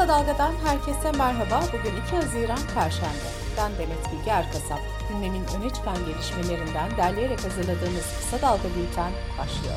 Kısa 0.00 0.12
Dalga'dan 0.12 0.52
herkese 0.64 1.12
merhaba. 1.18 1.60
Bugün 1.68 1.96
2 2.06 2.16
Haziran 2.16 2.58
Perşembe. 2.74 3.28
Ben 3.56 3.72
Demet 3.78 4.12
Bilge 4.12 4.30
Erkasap. 4.30 4.78
Gündemin 5.08 5.42
öne 5.58 5.70
çıkan 5.74 5.96
gelişmelerinden 6.06 6.96
derleyerek 6.96 7.44
hazırladığımız 7.44 8.16
Kısa 8.16 8.42
Dalga 8.42 8.64
Bülten 8.64 9.12
başlıyor. 9.38 9.74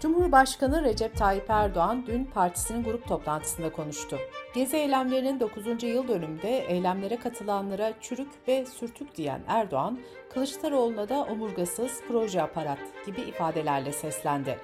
Cumhurbaşkanı 0.00 0.82
Recep 0.84 1.16
Tayyip 1.16 1.50
Erdoğan 1.50 2.04
dün 2.06 2.24
partisinin 2.24 2.84
grup 2.84 3.08
toplantısında 3.08 3.72
konuştu. 3.72 4.18
Gezi 4.54 4.76
eylemlerinin 4.76 5.40
9. 5.40 5.82
yıl 5.82 6.08
dönümünde 6.08 6.58
eylemlere 6.58 7.16
katılanlara 7.16 7.92
çürük 8.00 8.48
ve 8.48 8.66
sürtük 8.66 9.16
diyen 9.16 9.40
Erdoğan, 9.48 9.98
Kılıçdaroğlu'na 10.34 11.08
da 11.08 11.22
omurgasız 11.22 12.00
proje 12.08 12.42
aparat 12.42 12.78
gibi 13.06 13.20
ifadelerle 13.20 13.92
seslendi. 13.92 14.58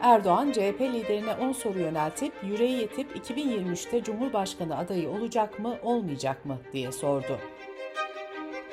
Erdoğan, 0.00 0.52
CHP 0.52 0.80
liderine 0.80 1.34
10 1.34 1.52
soru 1.52 1.78
yöneltip 1.78 2.32
yüreği 2.42 2.78
yetip 2.78 3.16
2023'te 3.16 4.02
Cumhurbaşkanı 4.02 4.78
adayı 4.78 5.10
olacak 5.10 5.58
mı, 5.58 5.76
olmayacak 5.82 6.44
mı 6.44 6.58
diye 6.72 6.92
sordu. 6.92 7.38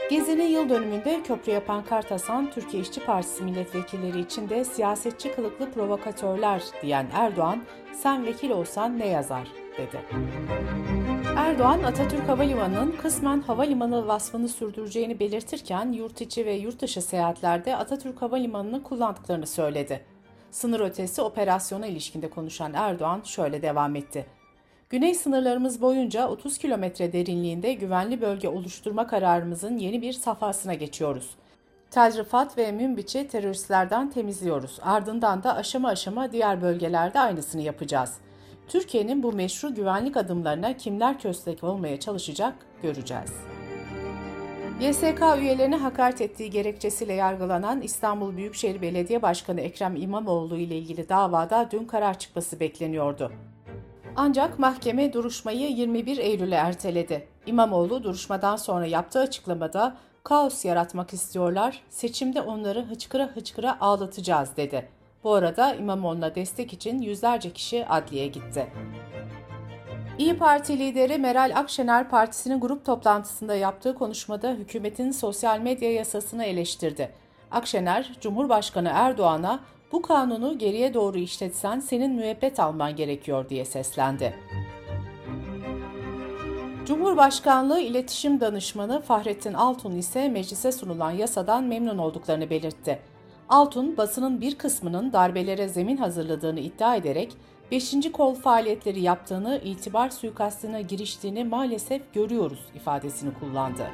Gezi'nin 0.09 0.47
yıl 0.47 0.69
dönümünde 0.69 1.23
köprü 1.23 1.51
yapan 1.51 1.83
Kartasan, 1.85 2.51
Türkiye 2.51 2.83
İşçi 2.83 3.05
Partisi 3.05 3.43
milletvekilleri 3.43 4.19
için 4.19 4.49
de 4.49 4.63
siyasetçi 4.63 5.35
kılıklı 5.35 5.71
provokatörler 5.71 6.63
diyen 6.81 7.07
Erdoğan, 7.13 7.63
sen 7.93 8.25
vekil 8.25 8.49
olsan 8.49 8.99
ne 8.99 9.07
yazar, 9.07 9.47
dedi. 9.77 10.01
Erdoğan, 11.37 11.83
Atatürk 11.83 12.29
Havalimanı'nın 12.29 12.91
kısmen 12.91 13.41
havalimanı 13.41 14.07
vasfını 14.07 14.47
sürdüreceğini 14.47 15.19
belirtirken 15.19 15.91
yurt 15.91 16.21
içi 16.21 16.45
ve 16.45 16.53
yurt 16.53 16.81
dışı 16.81 17.01
seyahatlerde 17.01 17.75
Atatürk 17.75 18.21
Havalimanı'nı 18.21 18.83
kullandıklarını 18.83 19.47
söyledi. 19.47 20.12
Sınır 20.53 20.79
ötesi 20.79 21.21
operasyona 21.21 21.87
ilişkinde 21.87 22.29
konuşan 22.29 22.73
Erdoğan 22.73 23.21
şöyle 23.25 23.61
devam 23.61 23.95
etti. 23.95 24.25
Güney 24.89 25.15
sınırlarımız 25.15 25.81
boyunca 25.81 26.27
30 26.27 26.57
kilometre 26.57 27.13
derinliğinde 27.13 27.73
güvenli 27.73 28.21
bölge 28.21 28.49
oluşturma 28.49 29.07
kararımızın 29.07 29.77
yeni 29.77 30.01
bir 30.01 30.13
safhasına 30.13 30.73
geçiyoruz. 30.73 31.29
Tel 31.91 32.17
Rifat 32.17 32.57
ve 32.57 32.71
Münbiç'i 32.71 33.27
teröristlerden 33.27 34.09
temizliyoruz. 34.09 34.79
Ardından 34.81 35.43
da 35.43 35.55
aşama 35.55 35.89
aşama 35.89 36.31
diğer 36.31 36.61
bölgelerde 36.61 37.19
aynısını 37.19 37.61
yapacağız. 37.61 38.17
Türkiye'nin 38.67 39.23
bu 39.23 39.33
meşru 39.33 39.75
güvenlik 39.75 40.17
adımlarına 40.17 40.77
kimler 40.77 41.19
köstek 41.19 41.63
olmaya 41.63 41.99
çalışacak 41.99 42.53
göreceğiz.'' 42.81 43.52
YSK 44.81 45.21
üyelerine 45.39 45.75
hakaret 45.75 46.21
ettiği 46.21 46.49
gerekçesiyle 46.49 47.13
yargılanan 47.13 47.81
İstanbul 47.81 48.37
Büyükşehir 48.37 48.81
Belediye 48.81 49.21
Başkanı 49.21 49.61
Ekrem 49.61 49.95
İmamoğlu 49.95 50.57
ile 50.57 50.77
ilgili 50.77 51.09
davada 51.09 51.69
dün 51.71 51.85
karar 51.85 52.19
çıkması 52.19 52.59
bekleniyordu. 52.59 53.31
Ancak 54.15 54.59
mahkeme 54.59 55.13
duruşmayı 55.13 55.69
21 55.71 56.17
Eylül'e 56.17 56.55
erteledi. 56.55 57.27
İmamoğlu 57.45 58.03
duruşmadan 58.03 58.55
sonra 58.55 58.85
yaptığı 58.85 59.19
açıklamada 59.19 59.97
kaos 60.23 60.65
yaratmak 60.65 61.13
istiyorlar, 61.13 61.81
seçimde 61.89 62.41
onları 62.41 62.85
hıçkıra 62.85 63.27
hıçkıra 63.33 63.77
ağlatacağız 63.81 64.57
dedi. 64.57 64.89
Bu 65.23 65.33
arada 65.33 65.75
İmamoğlu'na 65.75 66.35
destek 66.35 66.73
için 66.73 67.01
yüzlerce 67.01 67.49
kişi 67.49 67.85
adliyeye 67.85 68.27
gitti. 68.27 68.67
İyi 70.17 70.37
Parti 70.37 70.79
lideri 70.79 71.17
Meral 71.17 71.51
Akşener 71.55 72.09
partisinin 72.09 72.59
grup 72.59 72.85
toplantısında 72.85 73.55
yaptığı 73.55 73.95
konuşmada 73.95 74.51
hükümetin 74.51 75.11
sosyal 75.11 75.59
medya 75.59 75.93
yasasını 75.93 76.45
eleştirdi. 76.45 77.11
Akşener, 77.51 78.11
Cumhurbaşkanı 78.21 78.91
Erdoğan'a 78.93 79.59
bu 79.91 80.01
kanunu 80.01 80.57
geriye 80.57 80.93
doğru 80.93 81.17
işletsen 81.17 81.79
senin 81.79 82.11
müebbet 82.11 82.59
alman 82.59 82.95
gerekiyor 82.95 83.49
diye 83.49 83.65
seslendi. 83.65 84.35
Cumhurbaşkanlığı 86.85 87.79
İletişim 87.79 88.39
Danışmanı 88.39 89.01
Fahrettin 89.01 89.53
Altun 89.53 89.95
ise 89.95 90.29
meclise 90.29 90.71
sunulan 90.71 91.11
yasadan 91.11 91.63
memnun 91.63 91.97
olduklarını 91.97 92.49
belirtti. 92.49 92.99
Altun, 93.49 93.97
basının 93.97 94.41
bir 94.41 94.57
kısmının 94.57 95.13
darbelere 95.13 95.67
zemin 95.67 95.97
hazırladığını 95.97 96.59
iddia 96.59 96.95
ederek 96.95 97.37
5. 97.71 98.11
kol 98.11 98.35
faaliyetleri 98.35 99.01
yaptığını, 99.01 99.61
itibar 99.63 100.09
suikastına 100.09 100.81
giriştiğini 100.81 101.43
maalesef 101.43 102.13
görüyoruz 102.13 102.59
ifadesini 102.75 103.33
kullandı. 103.33 103.87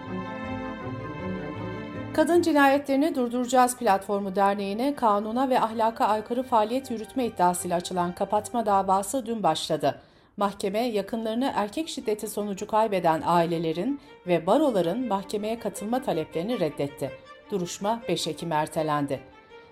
Kadın 2.14 2.42
Cinayetlerini 2.42 3.16
Durduracağız 3.16 3.78
Platformu 3.78 4.36
Derneği'ne 4.36 4.96
kanuna 4.96 5.50
ve 5.50 5.62
ahlaka 5.62 6.06
aykırı 6.06 6.44
faaliyet 6.44 6.92
yürütme 6.92 7.26
iddiasıyla 7.26 7.78
açılan 7.78 8.16
kapatma 8.16 8.66
davası 8.66 9.26
dün 9.26 9.44
başladı. 9.44 10.02
Mahkeme 10.38 10.80
yakınlarını 10.80 11.52
erkek 11.56 11.90
şiddeti 11.90 12.28
sonucu 12.28 12.68
kaybeden 12.68 13.22
ailelerin 13.26 14.00
ve 14.28 14.48
baroların 14.48 15.08
mahkemeye 15.08 15.60
katılma 15.60 16.02
taleplerini 16.02 16.60
reddetti. 16.60 17.12
Duruşma 17.52 18.02
5 18.08 18.28
Ekim 18.28 18.52
ertelendi. 18.52 19.20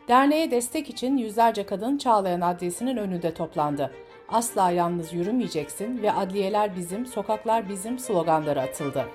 Derneğe 0.08 0.52
destek 0.52 0.90
için 0.90 1.18
yüzlerce 1.18 1.66
kadın 1.66 1.98
Çağlayan 1.98 2.42
Adliyesi'nin 2.42 2.98
önünde 2.98 3.34
toplandı. 3.34 3.92
Asla 4.30 4.72
yalnız 4.72 5.14
yürümeyeceksin 5.14 6.02
ve 6.02 6.12
adliyeler 6.12 6.76
bizim, 6.76 7.06
sokaklar 7.06 7.70
bizim 7.70 8.00
sloganları 8.00 8.62
atıldı. 8.62 9.06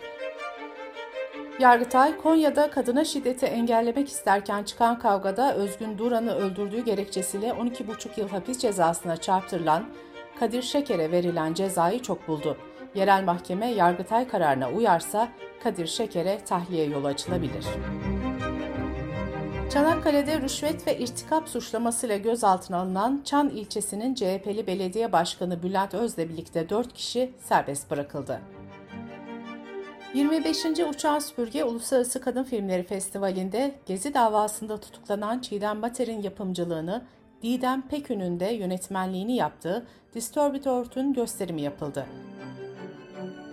Yargıtay, 1.60 2.16
Konya'da 2.16 2.70
kadına 2.70 3.04
şiddeti 3.04 3.46
engellemek 3.46 4.08
isterken 4.08 4.62
çıkan 4.62 4.98
kavgada 4.98 5.54
Özgün 5.54 5.98
Duran'ı 5.98 6.34
öldürdüğü 6.34 6.84
gerekçesiyle 6.84 7.48
12,5 7.48 8.20
yıl 8.20 8.28
hapis 8.28 8.58
cezasına 8.58 9.16
çarptırılan 9.16 9.84
Kadir 10.40 10.62
Şeker'e 10.62 11.12
verilen 11.12 11.54
cezayı 11.54 12.02
çok 12.02 12.28
buldu. 12.28 12.56
Yerel 12.94 13.24
mahkeme 13.24 13.66
Yargıtay 13.66 14.28
kararına 14.28 14.70
uyarsa 14.70 15.28
Kadir 15.62 15.86
Şeker'e 15.86 16.38
tahliye 16.44 16.84
yolu 16.86 17.06
açılabilir. 17.06 17.64
Çanakkale'de 19.72 20.40
rüşvet 20.40 20.86
ve 20.86 20.98
irtikap 20.98 21.48
suçlamasıyla 21.48 22.16
gözaltına 22.16 22.76
alınan 22.76 23.22
Çan 23.24 23.48
ilçesinin 23.48 24.14
CHP'li 24.14 24.66
belediye 24.66 25.12
başkanı 25.12 25.62
Bülent 25.62 25.94
Öz'le 25.94 26.18
birlikte 26.18 26.68
4 26.68 26.94
kişi 26.94 27.32
serbest 27.38 27.90
bırakıldı. 27.90 28.40
25. 30.14 30.66
Uçağın 30.90 31.18
Süpürge 31.18 31.64
Uluslararası 31.64 32.20
Kadın 32.20 32.44
Filmleri 32.44 32.82
Festivali'nde 32.82 33.74
Gezi 33.86 34.14
davasında 34.14 34.80
tutuklanan 34.80 35.38
Çiğdem 35.38 35.82
Bater'in 35.82 36.22
yapımcılığını, 36.22 37.04
Didem 37.42 37.88
Pekün'ün 37.88 38.40
de 38.40 38.46
yönetmenliğini 38.46 39.36
yaptığı 39.36 39.86
Disturbed 40.14 40.64
Earth'ün 40.64 41.12
gösterimi 41.12 41.62
yapıldı. 41.62 42.06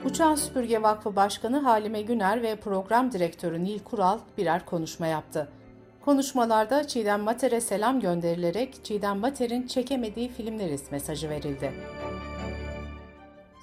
Uçağın 0.05 0.35
Süpürge 0.35 0.81
Vakfı 0.81 1.15
Başkanı 1.15 1.59
Halime 1.59 2.01
Güner 2.01 2.43
ve 2.43 2.55
program 2.55 3.11
direktörü 3.11 3.63
Nil 3.63 3.79
Kural 3.79 4.19
birer 4.37 4.65
konuşma 4.65 5.07
yaptı. 5.07 5.49
Konuşmalarda 6.05 6.87
Çiğdem 6.87 7.21
Mater'e 7.21 7.61
selam 7.61 7.99
gönderilerek 7.99 8.85
Çiğdem 8.85 9.19
Mater'in 9.19 9.67
çekemediği 9.67 10.29
filmleriz 10.29 10.91
mesajı 10.91 11.29
verildi. 11.29 11.73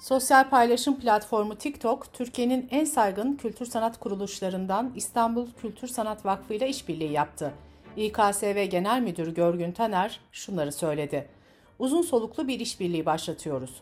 Sosyal 0.01 0.49
paylaşım 0.49 0.99
platformu 0.99 1.55
TikTok, 1.55 2.13
Türkiye'nin 2.13 2.67
en 2.71 2.85
saygın 2.85 3.35
kültür 3.35 3.65
sanat 3.65 3.99
kuruluşlarından 3.99 4.91
İstanbul 4.95 5.47
Kültür 5.61 5.87
Sanat 5.87 6.25
Vakfı 6.25 6.53
ile 6.53 6.69
işbirliği 6.69 7.11
yaptı. 7.11 7.53
İKSV 7.95 8.63
Genel 8.63 9.01
Müdürü 9.01 9.33
Görgün 9.33 9.71
Taner 9.71 10.19
şunları 10.31 10.71
söyledi. 10.71 11.29
Uzun 11.79 12.01
soluklu 12.01 12.47
bir 12.47 12.59
işbirliği 12.59 13.05
başlatıyoruz. 13.05 13.81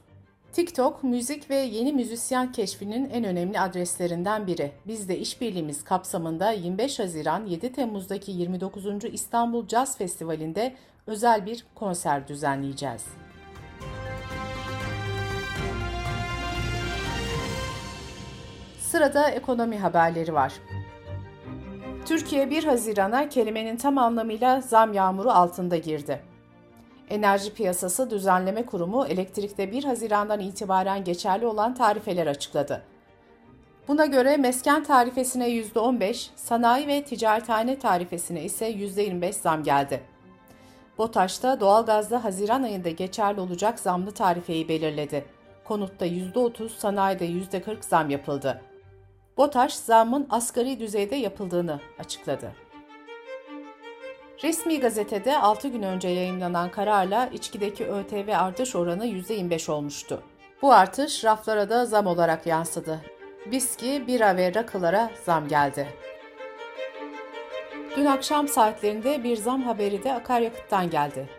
TikTok, 0.55 1.03
müzik 1.03 1.49
ve 1.49 1.55
yeni 1.55 1.93
müzisyen 1.93 2.51
keşfinin 2.51 3.09
en 3.09 3.23
önemli 3.23 3.59
adreslerinden 3.59 4.47
biri. 4.47 4.71
Biz 4.87 5.09
de 5.09 5.17
işbirliğimiz 5.17 5.83
kapsamında 5.83 6.51
25 6.51 6.99
Haziran 6.99 7.45
7 7.45 7.71
Temmuz'daki 7.71 8.31
29. 8.31 8.85
İstanbul 9.11 9.67
Jazz 9.67 9.97
Festivali'nde 9.97 10.75
özel 11.07 11.45
bir 11.45 11.65
konser 11.75 12.27
düzenleyeceğiz. 12.27 13.05
Sırada 18.79 19.29
ekonomi 19.29 19.77
haberleri 19.77 20.33
var. 20.33 20.53
Türkiye 22.05 22.49
1 22.49 22.63
Haziran'a 22.63 23.29
kelimenin 23.29 23.77
tam 23.77 23.97
anlamıyla 23.97 24.61
zam 24.61 24.93
yağmuru 24.93 25.29
altında 25.31 25.77
girdi. 25.77 26.34
Enerji 27.09 27.53
Piyasası 27.53 28.09
Düzenleme 28.09 28.65
Kurumu 28.65 29.05
elektrikte 29.05 29.71
1 29.71 29.83
Haziran'dan 29.83 30.39
itibaren 30.39 31.03
geçerli 31.03 31.45
olan 31.45 31.75
tarifeler 31.75 32.27
açıkladı. 32.27 32.81
Buna 33.87 34.05
göre 34.05 34.37
mesken 34.37 34.83
tarifesine 34.83 35.49
%15, 35.49 36.29
sanayi 36.35 36.87
ve 36.87 37.03
ticarethane 37.03 37.79
tarifesine 37.79 38.43
ise 38.43 38.71
%25 38.71 39.33
zam 39.33 39.63
geldi. 39.63 40.03
BOTAŞ'ta 40.97 41.59
doğalgazda 41.59 42.23
Haziran 42.23 42.63
ayında 42.63 42.89
geçerli 42.89 43.39
olacak 43.39 43.79
zamlı 43.79 44.11
tarifeyi 44.11 44.69
belirledi. 44.69 45.25
Konutta 45.63 46.05
%30, 46.05 46.69
sanayide 46.69 47.25
%40 47.25 47.77
zam 47.81 48.09
yapıldı. 48.09 48.61
BOTAŞ 49.37 49.73
zammın 49.73 50.27
asgari 50.29 50.79
düzeyde 50.79 51.15
yapıldığını 51.15 51.79
açıkladı. 51.99 52.51
Resmi 54.45 54.79
gazetede 54.79 55.37
6 55.37 55.67
gün 55.67 55.81
önce 55.81 56.07
yayınlanan 56.07 56.71
kararla 56.71 57.29
içkideki 57.33 57.87
ÖTV 57.87 58.29
artış 58.37 58.75
oranı 58.75 59.05
%25 59.05 59.71
olmuştu. 59.71 60.23
Bu 60.61 60.73
artış 60.73 61.23
raflara 61.23 61.69
da 61.69 61.85
zam 61.85 62.07
olarak 62.07 62.45
yansıdı. 62.47 63.01
Viski, 63.51 64.07
bira 64.07 64.37
ve 64.37 64.53
rakılara 64.53 65.11
zam 65.25 65.47
geldi. 65.47 65.87
Dün 67.97 68.05
akşam 68.05 68.47
saatlerinde 68.47 69.23
bir 69.23 69.37
zam 69.37 69.61
haberi 69.61 70.03
de 70.03 70.13
akaryakıttan 70.13 70.89
geldi. 70.89 71.29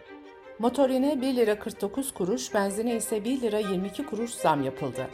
Motorine 0.58 1.20
1 1.20 1.37
lira 1.37 1.58
49 1.58 2.14
kuruş, 2.14 2.55
benzine 2.55 2.97
ise 2.97 3.25
1 3.25 3.41
lira 3.41 3.58
22 3.58 4.06
kuruş 4.06 4.31
zam 4.31 4.62
yapıldı. 4.62 5.06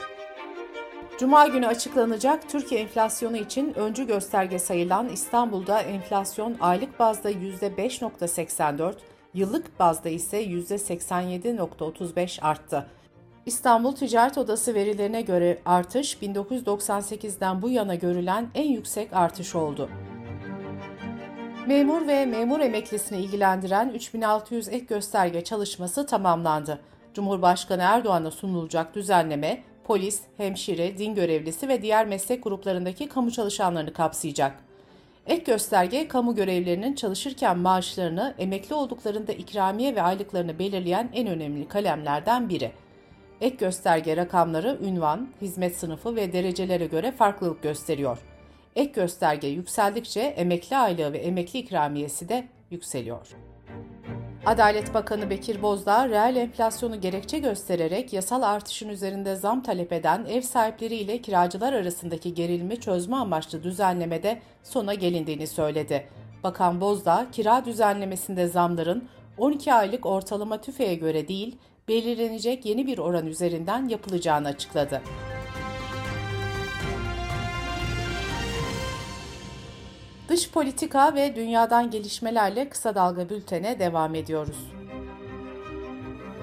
Cuma 1.19 1.47
günü 1.47 1.67
açıklanacak 1.67 2.49
Türkiye 2.49 2.81
enflasyonu 2.81 3.37
için 3.37 3.75
öncü 3.75 4.07
gösterge 4.07 4.59
sayılan 4.59 5.09
İstanbul'da 5.09 5.81
enflasyon 5.81 6.57
aylık 6.61 6.99
bazda 6.99 7.31
%5.84, 7.31 8.95
yıllık 9.35 9.79
bazda 9.79 10.09
ise 10.09 10.45
%87.35 10.45 12.41
arttı. 12.41 12.87
İstanbul 13.47 13.93
Ticaret 13.93 14.39
Odası 14.39 14.75
verilerine 14.75 15.23
göre 15.23 15.59
artış 15.65 16.17
1998'den 16.23 17.63
bu 17.63 17.71
yana 17.71 17.95
görülen 17.95 18.49
en 18.55 18.73
yüksek 18.73 19.13
artış 19.13 19.55
oldu. 19.55 19.89
Memur 21.67 22.07
ve 22.07 22.27
memur 22.27 22.61
emeklisini 22.61 23.19
ilgilendiren 23.19 23.89
3600 23.89 24.69
ek 24.69 24.85
gösterge 24.85 25.45
çalışması 25.45 26.07
tamamlandı. 26.07 26.81
Cumhurbaşkanı 27.15 27.83
Erdoğan'a 27.83 28.31
sunulacak 28.31 28.95
düzenleme, 28.95 29.63
polis, 29.93 30.21
hemşire, 30.37 30.99
din 30.99 31.15
görevlisi 31.15 31.69
ve 31.69 31.83
diğer 31.83 32.07
meslek 32.07 32.45
gruplarındaki 32.45 33.09
kamu 33.09 33.31
çalışanlarını 33.31 33.93
kapsayacak. 33.93 34.57
Ek 35.27 35.45
gösterge, 35.45 36.09
kamu 36.09 36.35
görevlerinin 36.35 36.95
çalışırken 36.95 37.59
maaşlarını, 37.59 38.35
emekli 38.39 38.75
olduklarında 38.75 39.33
ikramiye 39.33 39.95
ve 39.95 40.03
aylıklarını 40.03 40.59
belirleyen 40.59 41.11
en 41.15 41.27
önemli 41.27 41.69
kalemlerden 41.69 42.49
biri. 42.49 42.73
Ek 43.41 43.57
gösterge 43.57 44.17
rakamları 44.17 44.79
ünvan, 44.83 45.29
hizmet 45.41 45.77
sınıfı 45.77 46.17
ve 46.17 46.33
derecelere 46.33 46.87
göre 46.87 47.13
farklılık 47.13 47.63
gösteriyor. 47.63 48.19
Ek 48.77 48.93
gösterge 48.93 49.47
yükseldikçe 49.47 50.21
emekli 50.21 50.77
aylığı 50.77 51.13
ve 51.13 51.19
emekli 51.19 51.59
ikramiyesi 51.59 52.29
de 52.29 52.49
yükseliyor. 52.71 53.29
Adalet 54.47 54.95
Bakanı 54.95 55.31
Bekir 55.31 55.63
Bozdağ, 55.63 56.09
reel 56.09 56.37
enflasyonu 56.37 57.01
gerekçe 57.01 57.39
göstererek 57.39 58.13
yasal 58.13 58.43
artışın 58.43 58.89
üzerinde 58.89 59.37
zam 59.37 59.63
talep 59.63 59.93
eden 59.93 60.25
ev 60.25 60.41
sahipleri 60.41 60.95
ile 60.95 61.23
kiracılar 61.23 61.73
arasındaki 61.73 62.35
gerilimi 62.35 62.81
çözme 62.81 63.17
amaçlı 63.17 63.63
düzenlemede 63.63 64.41
sona 64.63 64.95
gelindiğini 64.95 65.47
söyledi. 65.47 66.09
Bakan 66.43 66.81
Bozdağ, 66.81 67.27
kira 67.33 67.65
düzenlemesinde 67.65 68.49
zamların 68.49 69.09
12 69.39 69.75
aylık 69.75 70.07
ortalama 70.07 70.61
tüfeğe 70.61 70.95
göre 70.95 71.29
değil, 71.29 71.57
belirlenecek 71.89 72.67
yeni 72.67 72.87
bir 72.87 72.99
oran 72.99 73.27
üzerinden 73.27 73.89
yapılacağını 73.89 74.49
açıkladı. 74.49 75.03
Dış 80.29 80.51
politika 80.51 81.15
ve 81.15 81.37
dünyadan 81.37 81.91
gelişmelerle 81.91 82.69
kısa 82.69 82.95
dalga 82.95 83.29
bültene 83.29 83.79
devam 83.79 84.15
ediyoruz. 84.15 84.57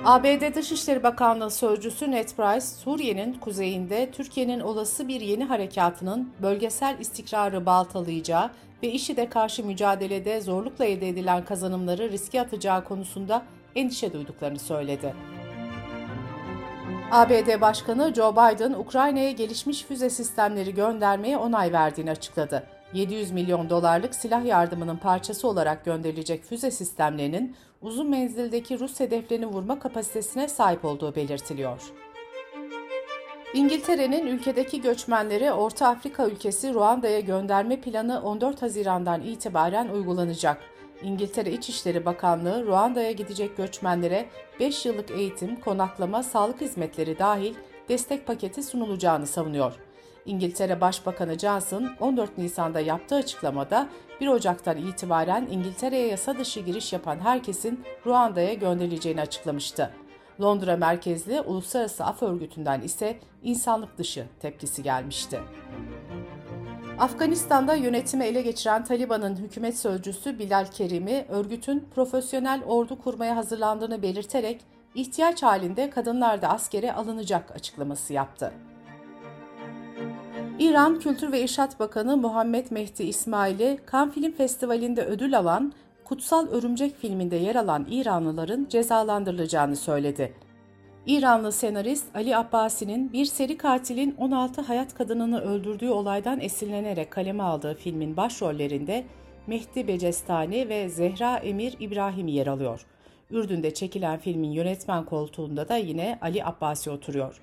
ABD 0.06 0.56
Dışişleri 0.56 1.04
Bakanlığı 1.04 1.52
Sözcüsü 1.52 2.12
Ned 2.12 2.30
Price, 2.30 2.66
Suriye'nin 2.66 3.34
kuzeyinde 3.34 4.12
Türkiye'nin 4.12 4.60
olası 4.60 5.08
bir 5.08 5.22
yeni 5.22 5.46
harekatının 5.46 6.34
bölgesel 6.42 7.00
istikrarı 7.00 7.66
baltalayacağı 7.66 8.50
ve 8.84 8.92
IŞİD'e 8.92 9.30
karşı 9.30 9.66
mücadelede 9.66 10.42
zorlukla 10.42 10.86
elde 10.86 11.10
edilen 11.10 11.46
kazanımları 11.46 12.12
riske 12.12 12.42
atacağı 12.42 12.84
konusunda 12.84 13.44
endişe 13.76 14.14
duyduklarını 14.14 14.60
söyledi. 14.60 15.14
ABD 17.12 17.62
Başkanı 17.62 18.14
Joe 18.16 18.32
Biden, 18.32 18.74
Ukrayna'ya 18.74 19.32
gelişmiş 19.32 19.84
füze 19.84 20.10
sistemleri 20.10 20.74
göndermeye 20.74 21.38
onay 21.38 21.74
verdiğini 21.74 22.12
açıkladı. 22.12 22.79
700 22.94 23.32
milyon 23.32 23.70
dolarlık 23.70 24.16
silah 24.16 24.46
yardımının 24.46 24.98
parçası 24.98 25.48
olarak 25.48 25.86
gönderilecek 25.86 26.44
füze 26.44 26.72
sistemlerinin 26.72 27.56
uzun 27.82 28.10
menzildeki 28.10 28.80
Rus 28.80 29.00
hedeflerini 29.00 29.46
vurma 29.46 29.80
kapasitesine 29.80 30.48
sahip 30.48 30.86
olduğu 30.86 31.16
belirtiliyor. 31.16 31.82
İngiltere'nin 33.54 34.28
ülkedeki 34.28 34.82
göçmenleri 34.82 35.52
Orta 35.52 35.88
Afrika 35.88 36.28
ülkesi 36.28 36.74
Ruanda'ya 36.74 37.20
gönderme 37.20 37.82
planı 37.82 38.22
14 38.22 38.62
Haziran'dan 38.62 39.22
itibaren 39.22 39.88
uygulanacak. 39.90 40.62
İngiltere 41.04 41.52
İçişleri 41.52 42.06
Bakanlığı 42.06 42.66
Ruanda'ya 42.66 43.12
gidecek 43.12 43.58
göçmenlere 43.58 44.26
5 44.60 44.86
yıllık 44.86 45.12
eğitim, 45.12 45.56
konaklama, 45.60 46.24
sağlık 46.24 46.62
hizmetleri 46.62 47.20
dahil 47.20 47.54
destek 47.90 48.28
paketi 48.28 48.64
sunulacağını 48.64 49.28
savunuyor. 49.28 49.89
İngiltere 50.30 50.82
Başbakanı 50.82 51.40
Johnson 51.40 51.90
14 52.00 52.38
Nisan'da 52.38 52.80
yaptığı 52.80 53.16
açıklamada 53.16 53.88
1 54.22 54.28
Ocak'tan 54.28 54.78
itibaren 54.78 55.48
İngiltere'ye 55.52 56.08
yasa 56.08 56.38
dışı 56.38 56.60
giriş 56.60 56.94
yapan 56.94 57.20
herkesin 57.20 57.86
Ruanda'ya 58.06 58.54
gönderileceğini 58.54 59.22
açıklamıştı. 59.22 59.92
Londra 60.42 60.78
merkezli 60.78 61.42
Uluslararası 61.42 62.06
Af 62.06 62.24
Örgütü'nden 62.24 62.82
ise 62.82 63.20
insanlık 63.44 63.98
dışı 63.98 64.26
tepkisi 64.40 64.84
gelmişti. 64.84 65.40
Afganistan'da 67.00 67.74
yönetimi 67.74 68.26
ele 68.26 68.42
geçiren 68.42 68.84
Taliban'ın 68.84 69.36
hükümet 69.36 69.78
sözcüsü 69.78 70.40
Bilal 70.40 70.66
Kerimi, 70.66 71.26
örgütün 71.30 71.88
profesyonel 71.96 72.64
ordu 72.64 73.02
kurmaya 73.02 73.36
hazırlandığını 73.36 74.02
belirterek 74.02 74.62
ihtiyaç 74.96 75.44
halinde 75.44 75.90
kadınlar 75.90 76.42
da 76.42 76.50
askere 76.50 76.94
alınacak 76.94 77.52
açıklaması 77.56 78.14
yaptı. 78.14 78.54
İran 80.60 81.00
Kültür 81.00 81.32
ve 81.32 81.42
İrşat 81.42 81.80
Bakanı 81.80 82.18
Muhammed 82.18 82.66
Mehdi 82.72 83.04
İsmail'i 83.04 83.80
Cannes 83.92 84.14
Film 84.14 84.32
Festivali'nde 84.32 85.06
ödül 85.06 85.38
alan 85.38 85.74
Kutsal 86.06 86.48
Örümcek 86.48 86.96
filminde 86.98 87.36
yer 87.36 87.56
alan 87.56 87.88
İranlıların 87.92 88.68
cezalandırılacağını 88.70 89.76
söyledi. 89.76 90.34
İranlı 91.06 91.52
senarist 91.52 92.16
Ali 92.16 92.38
Abbasi'nin 92.38 93.14
bir 93.14 93.26
seri 93.26 93.58
katilin 93.58 94.16
16 94.18 94.62
hayat 94.62 94.94
kadınını 94.94 95.42
öldürdüğü 95.42 95.90
olaydan 95.90 96.40
esinlenerek 96.40 97.12
kaleme 97.12 97.44
aldığı 97.44 97.76
filmin 97.76 98.18
başrollerinde 98.18 99.06
Mehdi 99.48 99.88
Becestani 99.88 100.70
ve 100.70 100.90
Zehra 100.90 101.38
Emir 101.38 101.76
İbrahim 101.80 102.28
yer 102.28 102.48
alıyor. 102.48 102.86
Ürdün'de 103.32 103.74
çekilen 103.74 104.20
filmin 104.20 104.52
yönetmen 104.52 105.06
koltuğunda 105.06 105.70
da 105.70 105.78
yine 105.78 106.20
Ali 106.22 106.46
Abbasi 106.46 106.90
oturuyor. 106.90 107.42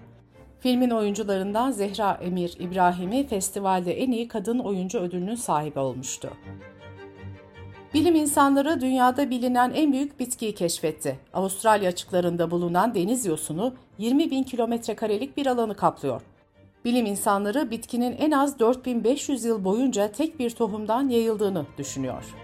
Filmin 0.61 0.91
oyuncularından 0.91 1.71
Zehra 1.71 2.19
Emir 2.23 2.55
İbrahimi 2.59 3.27
festivalde 3.27 4.01
en 4.03 4.13
iyi 4.13 4.29
kadın 4.29 4.59
oyuncu 4.59 4.99
ödülünün 4.99 5.35
sahibi 5.35 5.79
olmuştu. 5.79 6.31
Bilim 7.95 8.15
insanları 8.15 8.81
dünyada 8.81 9.31
bilinen 9.31 9.73
en 9.75 9.93
büyük 9.93 10.21
bitkiyi 10.21 10.55
keşfetti. 10.55 11.19
Avustralya 11.35 11.89
açıklarında 11.89 12.51
bulunan 12.51 12.95
deniz 12.95 13.27
yosunu 13.27 13.75
20 13.99 14.31
bin 14.31 14.43
kilometre 14.43 14.95
karelik 14.95 15.37
bir 15.37 15.47
alanı 15.47 15.77
kaplıyor. 15.77 16.23
Bilim 16.85 17.07
insanları 17.07 17.71
bitkinin 17.71 18.17
en 18.19 18.31
az 18.31 18.59
4500 18.59 19.45
yıl 19.45 19.65
boyunca 19.65 20.13
tek 20.13 20.39
bir 20.39 20.51
tohumdan 20.51 21.09
yayıldığını 21.09 21.67
düşünüyor. 21.79 22.35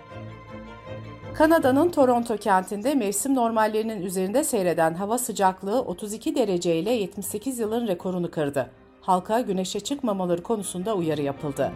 Kanada'nın 1.35 1.91
Toronto 1.91 2.37
kentinde 2.37 2.95
mevsim 2.95 3.35
normallerinin 3.35 4.03
üzerinde 4.03 4.45
seyreden 4.45 4.95
hava 4.95 5.19
sıcaklığı 5.19 5.81
32 5.81 6.35
derece 6.35 6.77
ile 6.77 6.93
78 6.93 7.59
yılın 7.59 7.87
rekorunu 7.87 8.31
kırdı. 8.31 8.71
Halka 9.01 9.41
güneşe 9.41 9.81
çıkmamaları 9.81 10.43
konusunda 10.43 10.95
uyarı 10.95 11.23
yapıldı. 11.23 11.73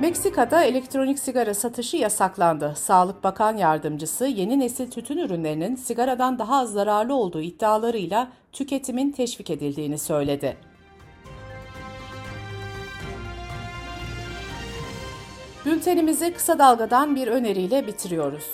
Meksika'da 0.00 0.64
elektronik 0.64 1.18
sigara 1.18 1.54
satışı 1.54 1.96
yasaklandı. 1.96 2.74
Sağlık 2.76 3.24
Bakan 3.24 3.56
Yardımcısı 3.56 4.26
yeni 4.26 4.60
nesil 4.60 4.90
tütün 4.90 5.18
ürünlerinin 5.18 5.76
sigaradan 5.76 6.38
daha 6.38 6.56
az 6.56 6.72
zararlı 6.72 7.14
olduğu 7.14 7.40
iddialarıyla 7.40 8.28
tüketimin 8.52 9.12
teşvik 9.12 9.50
edildiğini 9.50 9.98
söyledi. 9.98 10.56
Bültenimizi 15.66 16.32
kısa 16.32 16.58
dalgadan 16.58 17.16
bir 17.16 17.28
öneriyle 17.28 17.86
bitiriyoruz. 17.86 18.50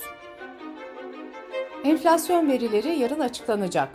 Enflasyon 1.85 2.49
verileri 2.49 2.99
yarın 2.99 3.21
açıklanacak. 3.21 3.89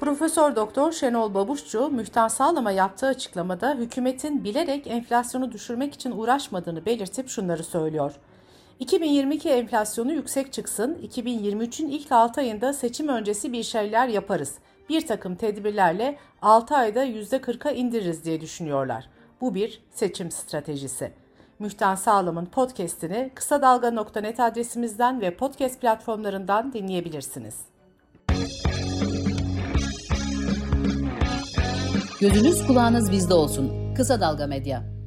Profesör 0.00 0.56
Doktor 0.56 0.92
Şenol 0.92 1.34
Babuşçu, 1.34 1.90
Mühtan 1.90 2.28
Sağlam'a 2.28 2.72
yaptığı 2.72 3.06
açıklamada 3.06 3.74
hükümetin 3.74 4.44
bilerek 4.44 4.86
enflasyonu 4.86 5.52
düşürmek 5.52 5.94
için 5.94 6.10
uğraşmadığını 6.10 6.86
belirtip 6.86 7.28
şunları 7.28 7.64
söylüyor. 7.64 8.12
2022 8.80 9.48
enflasyonu 9.48 10.12
yüksek 10.12 10.52
çıksın, 10.52 10.98
2023'ün 11.02 11.88
ilk 11.88 12.12
6 12.12 12.40
ayında 12.40 12.72
seçim 12.72 13.08
öncesi 13.08 13.52
bir 13.52 13.62
şeyler 13.62 14.08
yaparız. 14.08 14.54
Bir 14.88 15.06
takım 15.06 15.34
tedbirlerle 15.34 16.18
6 16.42 16.76
ayda 16.76 17.06
%40'a 17.06 17.70
indiririz 17.70 18.24
diye 18.24 18.40
düşünüyorlar. 18.40 19.08
Bu 19.40 19.54
bir 19.54 19.82
seçim 19.90 20.30
stratejisi. 20.30 21.12
Mühten 21.60 21.94
Sağlam'ın 21.94 22.46
podcast'ini 22.46 23.30
kısa 23.34 23.62
dalga.net 23.62 24.40
adresimizden 24.40 25.20
ve 25.20 25.36
podcast 25.36 25.80
platformlarından 25.80 26.72
dinleyebilirsiniz. 26.72 27.54
Gözünüz 32.20 32.66
kulağınız 32.66 33.12
bizde 33.12 33.34
olsun. 33.34 33.94
Kısa 33.94 34.20
Dalga 34.20 34.46
Medya. 34.46 34.99